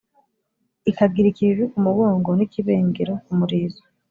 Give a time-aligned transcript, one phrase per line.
[0.89, 3.83] ikagira ikibibi ku mugongo n’ikibengero ku murizo.